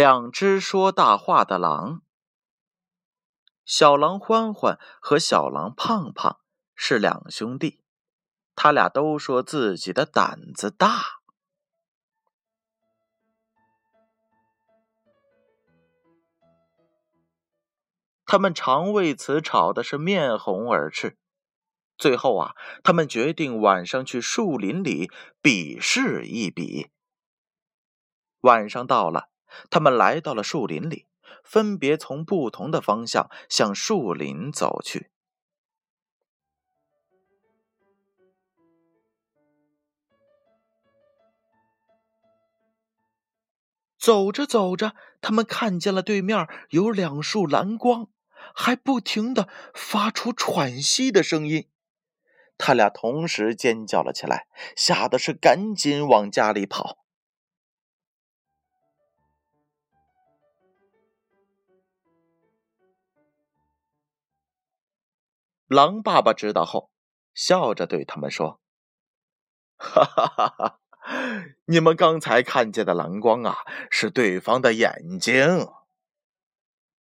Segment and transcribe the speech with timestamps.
[0.00, 2.02] 两只说大话的狼。
[3.64, 6.38] 小狼欢欢和小狼胖胖
[6.76, 7.82] 是两兄弟，
[8.54, 11.18] 他俩都说自己的胆子大。
[18.24, 21.18] 他们常为此吵的是面红耳赤。
[21.96, 25.10] 最后啊，他们决定晚上去树林里
[25.42, 26.92] 比试一比。
[28.42, 29.30] 晚上到了。
[29.70, 31.06] 他们来到了树林里，
[31.44, 35.10] 分别从不同的方向向树林走去。
[43.98, 48.08] 走着走着，他们看见了对面有两束蓝光，
[48.54, 51.68] 还不停的发出喘息的声音。
[52.56, 56.97] 他俩同时尖叫了起来，吓得是赶紧往家里跑。
[65.68, 66.90] 狼爸爸知道后，
[67.34, 68.60] 笑着对他们说
[69.76, 70.80] ：“哈哈哈哈！
[71.66, 73.58] 你们刚才看见的蓝光啊，
[73.90, 75.68] 是对方的眼睛。”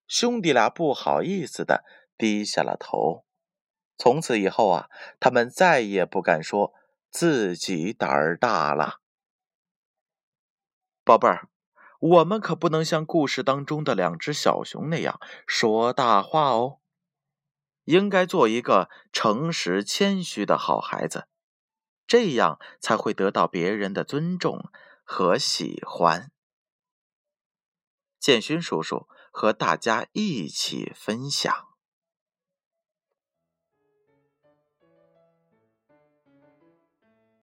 [0.07, 1.83] 兄弟俩不好意思的
[2.17, 3.25] 低下了头。
[3.97, 4.89] 从此以后啊，
[5.19, 6.73] 他们再也不敢说
[7.09, 8.99] 自己胆儿大了。
[11.03, 11.49] 宝贝儿，
[11.99, 16.80] 我们可不能像故事当中的两只小熊那样说大话哦。
[17.85, 21.27] 应该做一个诚实谦虚的好孩子，
[22.05, 24.69] 这样才会得到别人的尊重
[25.03, 26.31] 和喜欢。
[28.19, 31.70] 建勋叔叔和大家一起分享。